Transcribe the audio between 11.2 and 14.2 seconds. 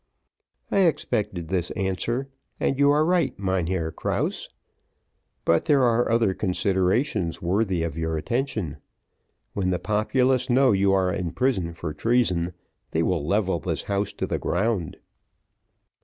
prison for treason, they will level this house